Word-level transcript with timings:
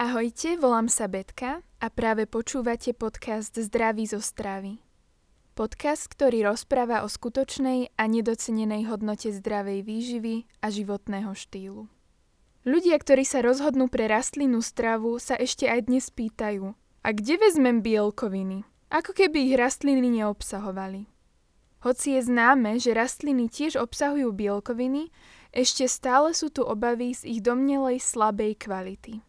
Ahojte, 0.00 0.56
volám 0.56 0.88
sa 0.88 1.12
Betka 1.12 1.60
a 1.60 1.86
práve 1.92 2.24
počúvate 2.24 2.96
podcast 2.96 3.52
Zdraví 3.52 4.08
zo 4.08 4.24
stravy. 4.24 4.80
Podcast, 5.52 6.08
ktorý 6.08 6.48
rozpráva 6.48 7.04
o 7.04 7.08
skutočnej 7.12 7.92
a 8.00 8.08
nedocenenej 8.08 8.88
hodnote 8.88 9.28
zdravej 9.28 9.84
výživy 9.84 10.48
a 10.64 10.72
životného 10.72 11.36
štýlu. 11.36 11.84
Ľudia, 12.64 12.96
ktorí 12.96 13.28
sa 13.28 13.44
rozhodnú 13.44 13.92
pre 13.92 14.08
rastlinnú 14.08 14.64
stravu, 14.64 15.20
sa 15.20 15.36
ešte 15.36 15.68
aj 15.68 15.92
dnes 15.92 16.08
pýtajú, 16.08 16.72
a 17.04 17.08
kde 17.12 17.36
vezmem 17.36 17.84
bielkoviny? 17.84 18.64
Ako 18.88 19.12
keby 19.12 19.52
ich 19.52 19.60
rastliny 19.60 20.00
neobsahovali. 20.00 21.12
Hoci 21.84 22.16
je 22.16 22.24
známe, 22.24 22.80
že 22.80 22.96
rastliny 22.96 23.52
tiež 23.52 23.76
obsahujú 23.76 24.32
bielkoviny, 24.32 25.12
ešte 25.52 25.84
stále 25.84 26.32
sú 26.32 26.48
tu 26.48 26.64
obavy 26.64 27.12
z 27.12 27.36
ich 27.36 27.44
domnelej 27.44 28.00
slabej 28.00 28.56
kvality. 28.56 29.28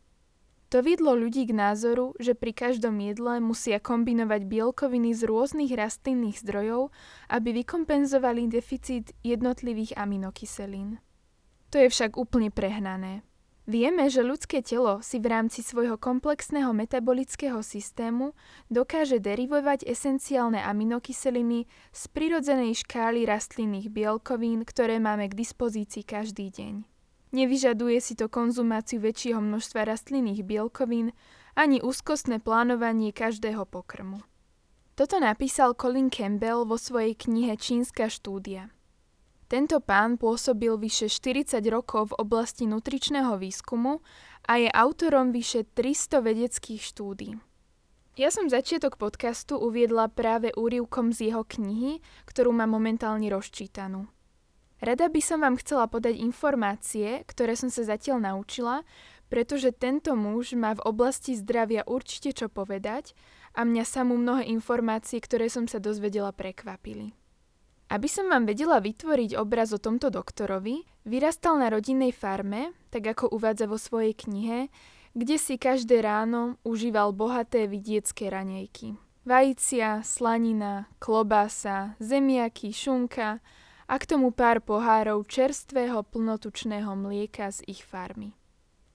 To 0.72 0.80
vidlo 0.80 1.12
ľudí 1.20 1.52
k 1.52 1.52
názoru, 1.52 2.16
že 2.16 2.32
pri 2.32 2.56
každom 2.56 2.96
jedle 3.04 3.44
musia 3.44 3.76
kombinovať 3.84 4.48
bielkoviny 4.48 5.12
z 5.12 5.28
rôznych 5.28 5.76
rastlinných 5.76 6.40
zdrojov, 6.40 6.96
aby 7.28 7.60
vykompenzovali 7.60 8.48
deficit 8.48 9.12
jednotlivých 9.20 10.00
aminokyselín. 10.00 11.04
To 11.76 11.80
je 11.80 11.92
však 11.92 12.16
úplne 12.16 12.56
prehnané. 12.56 13.28
Vieme, 13.68 14.08
že 14.08 14.24
ľudské 14.24 14.64
telo 14.64 15.04
si 15.04 15.20
v 15.20 15.32
rámci 15.32 15.60
svojho 15.60 16.00
komplexného 16.00 16.72
metabolického 16.72 17.60
systému 17.60 18.32
dokáže 18.72 19.20
derivovať 19.20 19.84
esenciálne 19.84 20.64
aminokyseliny 20.64 21.68
z 21.92 22.04
prirodzenej 22.16 22.80
škály 22.80 23.28
rastlinných 23.28 23.92
bielkovín, 23.92 24.64
ktoré 24.64 25.04
máme 25.04 25.28
k 25.28 25.36
dispozícii 25.36 26.08
každý 26.08 26.48
deň. 26.48 26.91
Nevyžaduje 27.32 28.04
si 28.04 28.20
to 28.20 28.28
konzumáciu 28.28 29.00
väčšieho 29.00 29.40
množstva 29.40 29.88
rastlinných 29.88 30.44
bielkovín 30.44 31.16
ani 31.56 31.80
úzkostné 31.80 32.44
plánovanie 32.44 33.16
každého 33.16 33.64
pokrmu. 33.64 34.20
Toto 35.00 35.16
napísal 35.18 35.74
Colin 35.80 36.12
Campbell 36.12 36.68
vo 36.68 36.76
svojej 36.76 37.16
knihe 37.16 37.56
Čínska 37.56 38.12
štúdia. 38.12 38.70
Tento 39.48 39.84
pán 39.84 40.16
pôsobil 40.16 40.76
vyše 40.80 41.12
40 41.12 41.60
rokov 41.68 42.16
v 42.16 42.24
oblasti 42.24 42.68
nutričného 42.68 43.36
výskumu 43.36 44.00
a 44.48 44.60
je 44.60 44.72
autorom 44.72 45.36
vyše 45.36 45.68
300 45.68 46.24
vedeckých 46.24 46.80
štúdí. 46.84 47.36
Ja 48.20 48.28
som 48.28 48.52
začiatok 48.52 49.00
podcastu 49.00 49.56
uviedla 49.56 50.12
práve 50.12 50.52
úrivkom 50.56 51.16
z 51.16 51.32
jeho 51.32 51.48
knihy, 51.48 52.04
ktorú 52.28 52.52
mám 52.52 52.76
momentálne 52.76 53.28
rozčítanú. 53.32 54.12
Rada 54.82 55.14
by 55.14 55.22
som 55.22 55.46
vám 55.46 55.62
chcela 55.62 55.86
podať 55.86 56.18
informácie, 56.18 57.22
ktoré 57.30 57.54
som 57.54 57.70
sa 57.70 57.86
zatiaľ 57.86 58.34
naučila, 58.34 58.82
pretože 59.30 59.70
tento 59.70 60.18
muž 60.18 60.58
má 60.58 60.74
v 60.74 60.84
oblasti 60.84 61.38
zdravia 61.38 61.86
určite 61.86 62.34
čo 62.34 62.50
povedať 62.50 63.14
a 63.54 63.62
mňa 63.62 63.84
samú 63.86 64.18
mnohé 64.18 64.50
informácie, 64.50 65.22
ktoré 65.22 65.54
som 65.54 65.70
sa 65.70 65.78
dozvedela, 65.78 66.34
prekvapili. 66.34 67.14
Aby 67.94 68.08
som 68.10 68.26
vám 68.26 68.50
vedela 68.50 68.82
vytvoriť 68.82 69.38
obraz 69.38 69.70
o 69.76 69.80
tomto 69.80 70.10
doktorovi, 70.10 70.82
vyrastal 71.06 71.62
na 71.62 71.70
rodinnej 71.70 72.16
farme, 72.16 72.74
tak 72.90 73.06
ako 73.06 73.38
uvádza 73.38 73.70
vo 73.70 73.78
svojej 73.78 74.18
knihe, 74.18 74.74
kde 75.14 75.36
si 75.38 75.62
každé 75.62 76.02
ráno 76.02 76.58
užíval 76.64 77.14
bohaté 77.14 77.68
vidiecké 77.68 78.32
ranejky. 78.32 78.96
Vajícia, 79.28 80.02
slanina, 80.02 80.90
klobása, 80.98 81.94
zemiaky, 82.02 82.74
šunka, 82.74 83.44
a 83.92 84.00
k 84.00 84.08
tomu 84.08 84.32
pár 84.32 84.64
pohárov 84.64 85.28
čerstvého 85.28 86.00
plnotučného 86.08 86.96
mlieka 86.96 87.52
z 87.52 87.60
ich 87.68 87.84
farmy. 87.84 88.32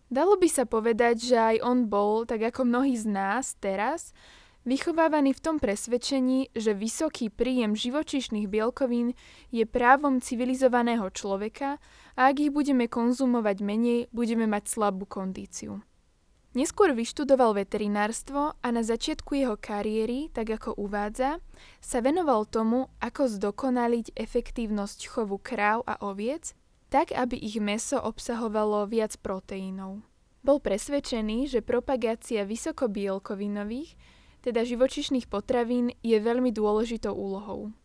Dalo 0.08 0.40
by 0.40 0.48
sa 0.48 0.64
povedať, 0.64 1.20
že 1.20 1.36
aj 1.36 1.56
on 1.60 1.84
bol, 1.92 2.24
tak 2.24 2.40
ako 2.40 2.64
mnohí 2.64 2.96
z 2.96 3.04
nás 3.04 3.60
teraz, 3.60 4.16
vychovávaný 4.64 5.36
v 5.36 5.44
tom 5.44 5.56
presvedčení, 5.60 6.48
že 6.56 6.72
vysoký 6.72 7.28
príjem 7.28 7.76
živočíšnych 7.76 8.48
bielkovín 8.48 9.12
je 9.52 9.68
právom 9.68 10.24
civilizovaného 10.24 11.12
človeka 11.12 11.76
a 12.16 12.32
ak 12.32 12.48
ich 12.48 12.54
budeme 12.54 12.88
konzumovať 12.88 13.60
menej, 13.60 14.08
budeme 14.16 14.48
mať 14.48 14.64
slabú 14.72 15.04
kondíciu. 15.04 15.84
Neskôr 16.56 16.96
vyštudoval 16.96 17.52
veterinárstvo 17.52 18.56
a 18.56 18.68
na 18.72 18.80
začiatku 18.80 19.36
jeho 19.36 19.60
kariéry, 19.60 20.32
tak 20.32 20.56
ako 20.56 20.72
uvádza, 20.80 21.36
sa 21.84 21.98
venoval 22.00 22.48
tomu, 22.48 22.88
ako 22.96 23.28
zdokonaliť 23.28 24.16
efektívnosť 24.16 25.04
chovu 25.04 25.36
kráv 25.36 25.84
a 25.84 26.00
oviec, 26.00 26.56
tak 26.88 27.12
aby 27.12 27.36
ich 27.36 27.60
meso 27.60 28.00
obsahovalo 28.00 28.88
viac 28.88 29.20
proteínov. 29.20 30.00
Bol 30.40 30.64
presvedčený, 30.64 31.44
že 31.44 31.60
propagácia 31.60 32.48
vysokobielkovinových, 32.48 33.92
teda 34.40 34.64
živočišných 34.64 35.28
potravín, 35.28 35.92
je 36.00 36.16
veľmi 36.16 36.56
dôležitou 36.56 37.12
úlohou. 37.12 37.76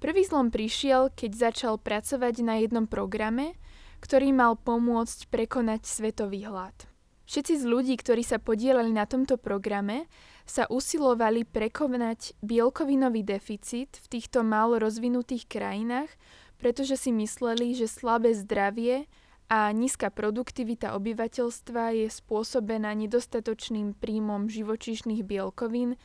Prvý 0.00 0.24
zlom 0.24 0.48
prišiel, 0.48 1.12
keď 1.12 1.52
začal 1.52 1.76
pracovať 1.76 2.40
na 2.40 2.56
jednom 2.56 2.88
programe, 2.88 3.60
ktorý 4.00 4.32
mal 4.32 4.56
pomôcť 4.56 5.28
prekonať 5.28 5.84
svetový 5.84 6.48
hlad. 6.48 6.88
Všetci 7.28 7.60
z 7.60 7.64
ľudí, 7.68 7.94
ktorí 8.00 8.24
sa 8.24 8.40
podielali 8.40 8.88
na 8.88 9.04
tomto 9.04 9.36
programe, 9.36 10.08
sa 10.48 10.64
usilovali 10.64 11.44
prekonať 11.44 12.32
bielkovinový 12.40 13.20
deficit 13.20 14.00
v 14.00 14.16
týchto 14.16 14.40
málo 14.40 14.80
rozvinutých 14.80 15.44
krajinách, 15.44 16.08
pretože 16.56 16.96
si 16.96 17.12
mysleli, 17.12 17.76
že 17.76 17.84
slabé 17.84 18.32
zdravie 18.32 19.04
a 19.52 19.68
nízka 19.76 20.08
produktivita 20.08 20.96
obyvateľstva 20.96 22.00
je 22.00 22.08
spôsobená 22.08 22.96
nedostatočným 22.96 23.92
príjmom 23.92 24.48
živočíšnych 24.48 25.20
bielkovín, 25.20 26.00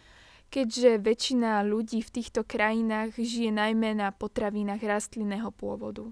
keďže 0.52 1.00
väčšina 1.00 1.64
ľudí 1.64 2.04
v 2.04 2.14
týchto 2.20 2.44
krajinách 2.44 3.16
žije 3.16 3.48
najmä 3.48 3.96
na 3.96 4.12
potravinách 4.12 4.84
rastlinného 4.84 5.56
pôvodu. 5.56 6.12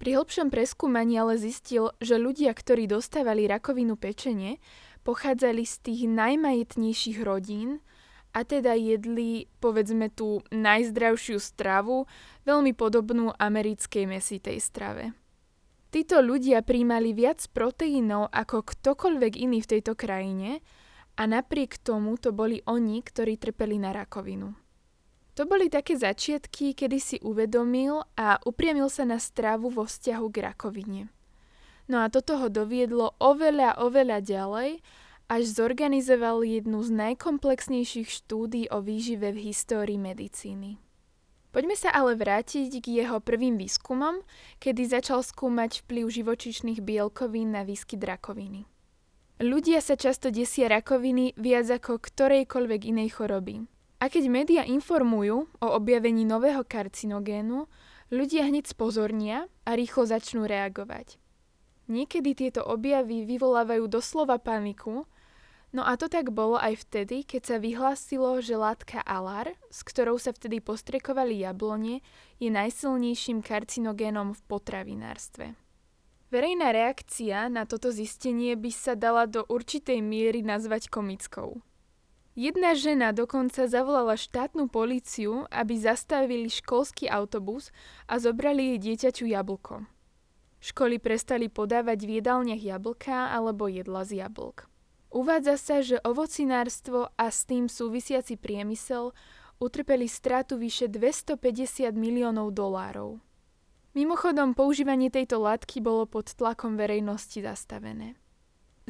Pri 0.00 0.16
hĺbšom 0.16 0.48
preskúmaní 0.48 1.20
ale 1.20 1.36
zistil, 1.36 1.92
že 2.00 2.16
ľudia, 2.16 2.56
ktorí 2.56 2.88
dostávali 2.88 3.44
rakovinu 3.44 4.00
pečenie, 4.00 4.56
pochádzali 5.04 5.60
z 5.68 5.74
tých 5.84 6.00
najmajetnejších 6.08 7.20
rodín 7.20 7.84
a 8.32 8.40
teda 8.40 8.72
jedli, 8.80 9.44
povedzme, 9.60 10.08
tú 10.08 10.40
najzdravšiu 10.48 11.36
stravu, 11.36 12.08
veľmi 12.48 12.72
podobnú 12.72 13.36
americkej 13.36 14.08
mesitej 14.08 14.56
strave. 14.64 15.12
Títo 15.92 16.24
ľudia 16.24 16.64
príjmali 16.64 17.12
viac 17.12 17.44
proteínov 17.52 18.32
ako 18.32 18.64
ktokoľvek 18.64 19.36
iný 19.36 19.60
v 19.60 19.70
tejto 19.76 19.92
krajine 20.00 20.64
a 21.20 21.28
napriek 21.28 21.76
tomu 21.76 22.16
to 22.16 22.32
boli 22.32 22.64
oni, 22.64 23.04
ktorí 23.04 23.36
trpeli 23.36 23.76
na 23.76 23.92
rakovinu. 23.92 24.69
To 25.38 25.46
boli 25.46 25.70
také 25.70 25.94
začiatky, 25.94 26.74
kedy 26.74 26.98
si 26.98 27.16
uvedomil 27.22 28.02
a 28.18 28.42
upriamil 28.42 28.90
sa 28.90 29.06
na 29.06 29.22
stravu 29.22 29.70
vo 29.70 29.86
vzťahu 29.86 30.26
k 30.30 30.36
rakovine. 30.50 31.02
No 31.90 32.02
a 32.02 32.10
toto 32.10 32.38
ho 32.38 32.46
doviedlo 32.46 33.18
oveľa, 33.18 33.82
oveľa 33.82 34.18
ďalej, 34.22 34.70
až 35.30 35.42
zorganizoval 35.46 36.42
jednu 36.42 36.82
z 36.82 36.90
najkomplexnejších 36.90 38.10
štúdí 38.10 38.66
o 38.74 38.82
výžive 38.82 39.30
v 39.30 39.54
histórii 39.54 39.98
medicíny. 39.98 40.82
Poďme 41.50 41.74
sa 41.74 41.90
ale 41.90 42.14
vrátiť 42.14 42.78
k 42.78 43.02
jeho 43.02 43.18
prvým 43.18 43.58
výskumom, 43.58 44.22
kedy 44.62 44.86
začal 44.86 45.22
skúmať 45.22 45.82
vplyv 45.82 46.06
živočišných 46.22 46.78
bielkovín 46.78 47.50
na 47.50 47.66
výskyt 47.66 48.02
rakoviny. 48.06 48.70
Ľudia 49.42 49.82
sa 49.82 49.98
často 49.98 50.30
desia 50.30 50.70
rakoviny 50.70 51.34
viac 51.34 51.66
ako 51.66 51.98
ktorejkoľvek 51.98 52.80
inej 52.94 53.18
choroby. 53.18 53.66
A 54.00 54.08
keď 54.08 54.32
médiá 54.32 54.62
informujú 54.64 55.44
o 55.60 55.66
objavení 55.76 56.24
nového 56.24 56.64
karcinogénu, 56.64 57.68
ľudia 58.08 58.48
hneď 58.48 58.72
spozornia 58.72 59.44
a 59.68 59.76
rýchlo 59.76 60.08
začnú 60.08 60.48
reagovať. 60.48 61.20
Niekedy 61.90 62.32
tieto 62.32 62.64
objavy 62.64 63.28
vyvolávajú 63.28 63.84
doslova 63.92 64.40
paniku, 64.40 65.04
no 65.76 65.82
a 65.84 66.00
to 66.00 66.08
tak 66.08 66.32
bolo 66.32 66.56
aj 66.56 66.86
vtedy, 66.86 67.28
keď 67.28 67.42
sa 67.44 67.56
vyhlásilo, 67.60 68.40
že 68.40 68.56
látka 68.56 69.04
alar, 69.04 69.52
s 69.68 69.84
ktorou 69.84 70.16
sa 70.16 70.32
vtedy 70.32 70.64
postrekovali 70.64 71.44
jablone, 71.44 72.00
je 72.40 72.48
najsilnejším 72.48 73.44
karcinogénom 73.44 74.32
v 74.32 74.40
potravinárstve. 74.48 75.46
Verejná 76.30 76.70
reakcia 76.70 77.50
na 77.50 77.66
toto 77.66 77.90
zistenie 77.90 78.54
by 78.54 78.70
sa 78.70 78.94
dala 78.94 79.26
do 79.26 79.42
určitej 79.50 79.98
miery 79.98 80.46
nazvať 80.46 80.86
komickou. 80.86 81.58
Jedna 82.38 82.78
žena 82.78 83.10
dokonca 83.10 83.66
zavolala 83.66 84.14
štátnu 84.14 84.70
políciu, 84.70 85.50
aby 85.50 85.74
zastavili 85.74 86.46
školský 86.46 87.10
autobus 87.10 87.74
a 88.06 88.22
zobrali 88.22 88.74
jej 88.74 88.78
dieťaťu 88.78 89.24
jablko. 89.34 89.82
Školy 90.62 91.02
prestali 91.02 91.50
podávať 91.50 92.06
v 92.06 92.10
jedálniach 92.22 92.62
jablka 92.62 93.34
alebo 93.34 93.66
jedla 93.66 94.06
z 94.06 94.22
jablk. 94.22 94.70
Uvádza 95.10 95.56
sa, 95.58 95.76
že 95.82 95.98
ovocinárstvo 96.06 97.10
a 97.18 97.26
s 97.34 97.42
tým 97.42 97.66
súvisiaci 97.66 98.38
priemysel 98.38 99.10
utrpeli 99.58 100.06
stratu 100.06 100.54
vyše 100.54 100.86
250 100.86 101.90
miliónov 101.98 102.54
dolárov. 102.54 103.18
Mimochodom, 103.90 104.54
používanie 104.54 105.10
tejto 105.10 105.42
látky 105.42 105.82
bolo 105.82 106.06
pod 106.06 106.30
tlakom 106.30 106.78
verejnosti 106.78 107.42
zastavené. 107.42 108.14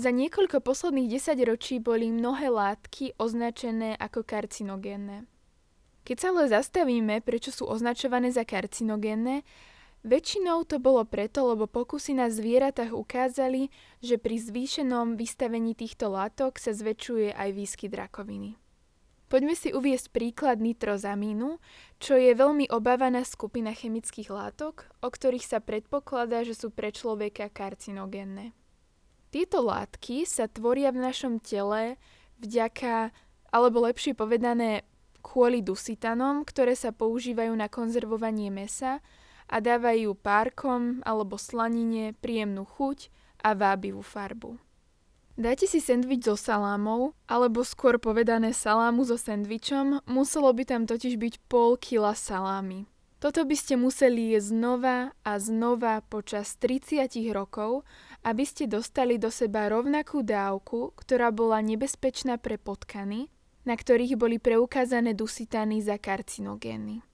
Za 0.00 0.08
niekoľko 0.16 0.64
posledných 0.64 1.12
desaťročí 1.12 1.76
boli 1.76 2.08
mnohé 2.08 2.48
látky 2.48 3.20
označené 3.20 4.00
ako 4.00 4.24
karcinogénne. 4.24 5.28
Keď 6.08 6.16
sa 6.16 6.32
ale 6.32 6.48
zastavíme, 6.48 7.20
prečo 7.20 7.52
sú 7.52 7.68
označované 7.68 8.32
za 8.32 8.48
karcinogénne, 8.48 9.44
väčšinou 10.00 10.64
to 10.64 10.80
bolo 10.80 11.04
preto, 11.04 11.44
lebo 11.52 11.68
pokusy 11.68 12.16
na 12.16 12.32
zvieratách 12.32 12.96
ukázali, 12.96 13.68
že 14.00 14.16
pri 14.16 14.40
zvýšenom 14.40 15.20
vystavení 15.20 15.76
týchto 15.76 16.08
látok 16.08 16.56
sa 16.56 16.72
zväčšuje 16.72 17.36
aj 17.36 17.50
výskyt 17.52 17.92
rakoviny. 17.92 18.56
Poďme 19.28 19.52
si 19.52 19.68
uviesť 19.68 20.16
príklad 20.16 20.64
nitrozamínu, 20.64 21.60
čo 22.00 22.16
je 22.16 22.32
veľmi 22.32 22.72
obávaná 22.72 23.20
skupina 23.28 23.76
chemických 23.76 24.32
látok, 24.32 24.88
o 25.04 25.12
ktorých 25.12 25.44
sa 25.44 25.60
predpokladá, 25.60 26.40
že 26.40 26.56
sú 26.56 26.72
pre 26.72 26.88
človeka 26.88 27.52
karcinogénne. 27.52 28.56
Tieto 29.30 29.62
látky 29.62 30.26
sa 30.26 30.50
tvoria 30.50 30.90
v 30.90 31.06
našom 31.06 31.38
tele 31.38 31.94
vďaka, 32.42 33.14
alebo 33.54 33.86
lepšie 33.86 34.18
povedané, 34.18 34.82
kvôli 35.22 35.62
dusitanom, 35.62 36.42
ktoré 36.42 36.74
sa 36.74 36.90
používajú 36.90 37.54
na 37.54 37.70
konzervovanie 37.70 38.50
mesa 38.50 38.98
a 39.46 39.56
dávajú 39.62 40.18
párkom 40.18 41.04
alebo 41.06 41.38
slanine 41.38 42.16
príjemnú 42.18 42.66
chuť 42.66 43.12
a 43.46 43.54
vábivú 43.54 44.02
farbu. 44.02 44.58
Dajte 45.40 45.70
si 45.70 45.80
sendvič 45.80 46.26
so 46.26 46.36
salámou, 46.36 47.16
alebo 47.24 47.64
skôr 47.64 47.96
povedané 47.96 48.52
salámu 48.52 49.08
so 49.08 49.16
sendvičom, 49.16 50.04
muselo 50.04 50.52
by 50.52 50.68
tam 50.68 50.82
totiž 50.84 51.16
byť 51.16 51.34
pol 51.48 51.80
kila 51.80 52.12
salámy. 52.12 52.84
Toto 53.20 53.44
by 53.44 53.52
ste 53.52 53.76
museli 53.76 54.32
jesť 54.32 54.48
znova 54.56 55.12
a 55.28 55.32
znova 55.36 56.00
počas 56.00 56.56
30 56.56 57.12
rokov, 57.36 57.84
aby 58.24 58.48
ste 58.48 58.64
dostali 58.64 59.20
do 59.20 59.28
seba 59.28 59.68
rovnakú 59.68 60.24
dávku, 60.24 60.96
ktorá 60.96 61.28
bola 61.28 61.60
nebezpečná 61.60 62.40
pre 62.40 62.56
potkany, 62.56 63.28
na 63.68 63.76
ktorých 63.76 64.16
boli 64.16 64.40
preukázané 64.40 65.12
dusitány 65.12 65.84
za 65.84 66.00
karcinogény. 66.00 67.04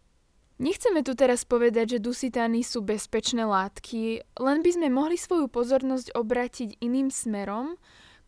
Nechceme 0.63 1.03
tu 1.03 1.19
teraz 1.19 1.43
povedať, 1.43 1.99
že 1.99 2.07
dusitány 2.07 2.63
sú 2.63 2.87
bezpečné 2.87 3.43
látky, 3.43 4.23
len 4.39 4.63
by 4.63 4.71
sme 4.79 4.89
mohli 4.89 5.19
svoju 5.19 5.51
pozornosť 5.51 6.15
obrátiť 6.15 6.79
iným 6.87 7.11
smerom, 7.11 7.75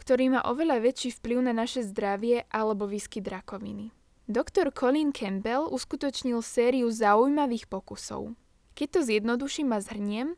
ktorý 0.02 0.34
má 0.34 0.42
oveľa 0.50 0.82
väčší 0.82 1.14
vplyv 1.14 1.46
na 1.46 1.54
naše 1.54 1.86
zdravie 1.86 2.42
alebo 2.50 2.90
výskyt 2.90 3.22
rakoviny. 3.22 3.97
Doktor 4.28 4.68
Colin 4.76 5.08
Campbell 5.08 5.72
uskutočnil 5.72 6.44
sériu 6.44 6.92
zaujímavých 6.92 7.64
pokusov. 7.64 8.36
Keď 8.76 8.88
to 8.92 9.00
zjednoduším 9.00 9.72
a 9.72 9.80
zhrniem, 9.80 10.36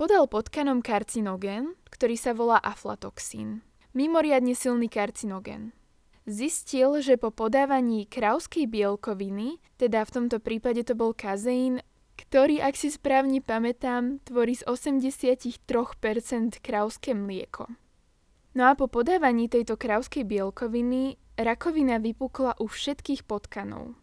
podal 0.00 0.24
potkanom 0.24 0.80
karcinogén, 0.80 1.76
ktorý 1.92 2.16
sa 2.16 2.32
volá 2.32 2.56
aflatoxín. 2.56 3.60
Mimoriadne 3.92 4.56
silný 4.56 4.88
karcinogén. 4.88 5.76
Zistil, 6.24 7.04
že 7.04 7.20
po 7.20 7.28
podávaní 7.28 8.08
krauskej 8.08 8.64
bielkoviny, 8.64 9.60
teda 9.76 10.08
v 10.08 10.10
tomto 10.16 10.40
prípade 10.40 10.80
to 10.88 10.96
bol 10.96 11.12
kazeín, 11.12 11.84
ktorý, 12.16 12.64
ak 12.64 12.80
si 12.80 12.88
správne 12.88 13.44
pamätám, 13.44 14.24
tvorí 14.24 14.56
z 14.56 14.64
83% 14.64 15.60
krauské 16.64 17.12
mlieko. 17.12 17.68
No 18.58 18.66
a 18.66 18.74
po 18.74 18.90
podávaní 18.90 19.46
tejto 19.46 19.78
krauskej 19.78 20.26
bielkoviny 20.26 21.14
rakovina 21.38 22.02
vypukla 22.02 22.58
u 22.58 22.66
všetkých 22.66 23.22
potkanov. 23.22 23.94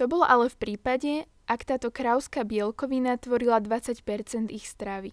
To 0.00 0.08
bolo 0.08 0.24
ale 0.24 0.48
v 0.48 0.56
prípade, 0.56 1.28
ak 1.44 1.68
táto 1.68 1.92
krauská 1.92 2.48
bielkovina 2.48 3.20
tvorila 3.20 3.60
20% 3.60 4.48
ich 4.48 4.64
stravy. 4.64 5.12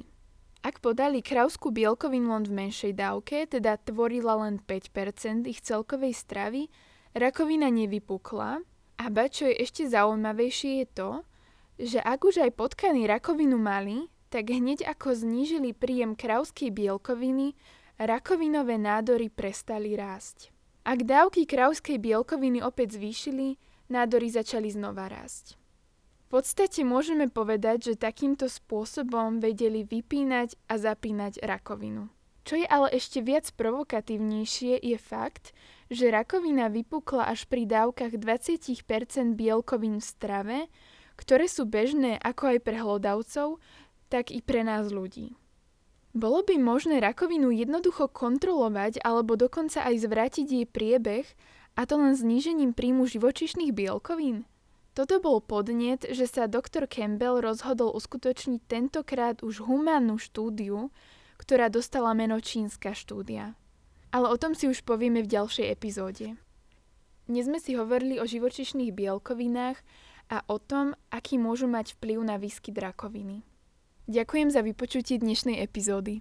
Ak 0.63 0.79
podali 0.79 1.19
krauskú 1.19 1.75
bielkovinu 1.75 2.31
len 2.31 2.47
v 2.47 2.53
menšej 2.63 2.95
dávke, 2.95 3.43
teda 3.43 3.75
tvorila 3.75 4.39
len 4.47 4.63
5% 4.63 5.51
ich 5.51 5.59
celkovej 5.59 6.15
stravy, 6.15 6.71
rakovina 7.11 7.67
nevypukla. 7.67 8.63
A 9.03 9.05
ba 9.11 9.27
čo 9.27 9.51
je 9.51 9.67
ešte 9.67 9.83
zaujímavejšie 9.91 10.71
je 10.79 10.87
to, 10.95 11.11
že 11.75 11.99
ak 11.99 12.23
už 12.23 12.47
aj 12.47 12.55
potkany 12.55 13.03
rakovinu 13.03 13.59
mali, 13.59 14.07
tak 14.31 14.47
hneď 14.47 14.87
ako 14.87 15.11
znížili 15.11 15.75
príjem 15.75 16.15
krauskej 16.15 16.71
bielkoviny, 16.71 17.51
rakovinové 18.01 18.81
nádory 18.81 19.29
prestali 19.29 19.93
rásť. 19.93 20.49
Ak 20.81 21.05
dávky 21.05 21.45
krauskej 21.45 22.01
bielkoviny 22.01 22.65
opäť 22.65 22.97
zvýšili, 22.97 23.61
nádory 23.93 24.33
začali 24.33 24.73
znova 24.73 25.05
rásť. 25.05 25.61
V 26.25 26.39
podstate 26.39 26.81
môžeme 26.81 27.27
povedať, 27.29 27.93
že 27.93 28.01
takýmto 28.01 28.47
spôsobom 28.47 29.43
vedeli 29.43 29.85
vypínať 29.85 30.55
a 30.71 30.79
zapínať 30.79 31.43
rakovinu. 31.43 32.09
Čo 32.41 32.57
je 32.57 32.65
ale 32.65 32.89
ešte 32.89 33.21
viac 33.21 33.45
provokatívnejšie 33.53 34.81
je 34.81 34.97
fakt, 34.97 35.53
že 35.93 36.09
rakovina 36.09 36.73
vypukla 36.73 37.29
až 37.29 37.45
pri 37.45 37.69
dávkach 37.69 38.17
20% 38.17 39.37
bielkovín 39.37 40.01
v 40.01 40.07
strave, 40.07 40.57
ktoré 41.21 41.45
sú 41.45 41.69
bežné 41.69 42.17
ako 42.17 42.57
aj 42.57 42.59
pre 42.65 42.77
hlodavcov, 42.81 43.61
tak 44.09 44.33
i 44.33 44.41
pre 44.41 44.65
nás 44.65 44.89
ľudí. 44.89 45.37
Bolo 46.11 46.43
by 46.43 46.59
možné 46.59 46.99
rakovinu 46.99 47.55
jednoducho 47.55 48.11
kontrolovať 48.11 48.99
alebo 48.99 49.39
dokonca 49.39 49.87
aj 49.87 49.95
zvrátiť 50.03 50.47
jej 50.47 50.65
priebeh, 50.67 51.23
a 51.79 51.87
to 51.87 51.95
len 51.95 52.19
znížením 52.19 52.75
príjmu 52.75 53.07
živočišných 53.07 53.71
bielkovín? 53.71 54.43
Toto 54.91 55.23
bol 55.23 55.39
podnet, 55.39 56.03
že 56.03 56.27
sa 56.27 56.51
doktor 56.51 56.83
Campbell 56.83 57.39
rozhodol 57.39 57.95
uskutočniť 57.95 58.59
tentokrát 58.67 59.39
už 59.39 59.63
humánnu 59.63 60.19
štúdiu, 60.19 60.91
ktorá 61.39 61.71
dostala 61.71 62.11
meno 62.11 62.43
čínska 62.43 62.91
štúdia. 62.91 63.55
Ale 64.11 64.27
o 64.27 64.35
tom 64.35 64.51
si 64.51 64.67
už 64.67 64.83
povieme 64.83 65.23
v 65.23 65.31
ďalšej 65.31 65.71
epizóde. 65.71 66.35
Dnes 67.31 67.47
sme 67.47 67.63
si 67.63 67.79
hovorili 67.79 68.19
o 68.19 68.27
živočišných 68.27 68.91
bielkovinách 68.91 69.79
a 70.27 70.43
o 70.51 70.59
tom, 70.59 70.91
aký 71.07 71.39
môžu 71.39 71.71
mať 71.71 71.95
vplyv 71.95 72.19
na 72.27 72.35
výskyt 72.35 72.75
rakoviny. 72.75 73.47
Ďakujem 74.11 74.51
za 74.51 74.59
vypočutie 74.59 75.23
dnešnej 75.23 75.63
epizódy. 75.63 76.19